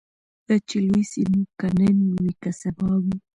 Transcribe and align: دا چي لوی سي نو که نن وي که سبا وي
دا 0.47 0.55
چي 0.67 0.77
لوی 0.87 1.03
سي 1.11 1.21
نو 1.31 1.41
که 1.59 1.67
نن 1.79 1.99
وي 2.21 2.31
که 2.41 2.51
سبا 2.61 2.89
وي 3.03 3.15